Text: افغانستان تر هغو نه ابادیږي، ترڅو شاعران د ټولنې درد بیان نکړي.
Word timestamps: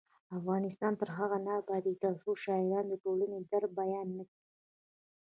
افغانستان 0.37 0.93
تر 1.01 1.09
هغو 1.17 1.37
نه 1.45 1.51
ابادیږي، 1.61 1.99
ترڅو 2.03 2.31
شاعران 2.43 2.85
د 2.89 2.93
ټولنې 3.03 3.37
درد 3.51 3.71
بیان 3.81 4.07
نکړي. 4.19 4.41